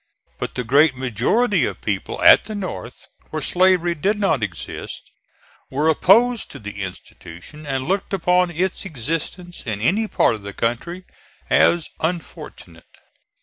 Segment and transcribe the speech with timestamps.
[0.39, 5.11] But the great majority of people at the North, where slavery did not exist,
[5.69, 10.53] were opposed to the institution, and looked upon its existence in any part of the
[10.53, 11.05] country
[11.51, 12.89] as unfortunate.